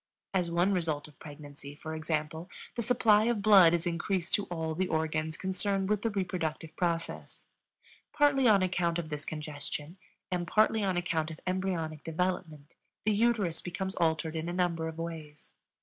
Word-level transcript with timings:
As 0.33 0.49
one 0.49 0.73
result 0.73 1.07
of 1.07 1.19
pregnancy, 1.19 1.75
for 1.75 1.93
example, 1.93 2.49
the 2.73 2.81
supply 2.81 3.25
of 3.25 3.43
blood 3.43 3.71
is 3.71 3.85
increased 3.85 4.33
to 4.33 4.45
all 4.45 4.73
the 4.73 4.87
organs 4.87 5.37
concerned 5.37 5.89
with 5.89 6.01
the 6.01 6.09
reproductive 6.09 6.75
process. 6.75 7.45
Partly 8.11 8.47
on 8.47 8.63
account 8.63 8.97
of 8.97 9.09
this 9.09 9.25
congestion 9.25 9.97
and 10.31 10.47
partly 10.47 10.83
on 10.83 10.97
account 10.97 11.29
of 11.29 11.39
embryonic 11.45 12.03
development, 12.03 12.73
the 13.05 13.13
uterus 13.13 13.61
becomes 13.61 13.93
altered 13.97 14.35
in 14.35 14.49
a 14.49 14.53
number 14.53 14.87
of 14.87 14.97
ways. 14.97 15.53